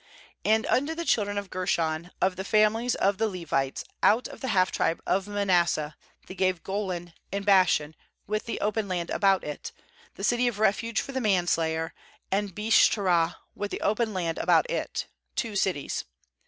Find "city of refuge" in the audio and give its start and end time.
10.23-11.01